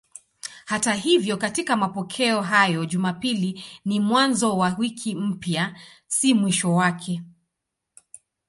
Hata 0.65 0.93
hivyo 0.93 1.37
katika 1.37 1.75
mapokeo 1.77 2.41
hayo 2.41 2.85
Jumapili 2.85 3.63
ni 3.85 3.99
mwanzo 3.99 4.57
wa 4.57 4.75
wiki 4.79 5.15
mpya, 5.15 5.75
si 6.07 6.33
mwisho 6.33 6.75
wake. 6.75 7.21